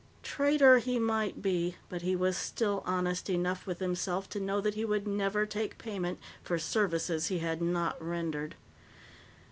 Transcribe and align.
Traitor 0.23 0.79
he 0.79 0.97
might 0.97 1.43
be, 1.43 1.75
but 1.87 2.01
he 2.01 2.15
was 2.15 2.35
still 2.35 2.81
honest 2.87 3.29
enough 3.29 3.67
with 3.67 3.77
himself 3.77 4.27
to 4.29 4.39
know 4.39 4.59
that 4.59 4.73
he 4.73 4.83
would 4.83 5.07
never 5.07 5.45
take 5.45 5.77
payment 5.77 6.17
for 6.41 6.57
services 6.57 7.27
he 7.27 7.37
had 7.37 7.61
not 7.61 8.03
rendered. 8.03 8.55